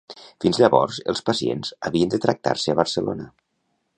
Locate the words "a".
2.75-2.79